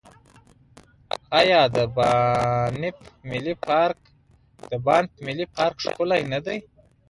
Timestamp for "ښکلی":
5.83-6.21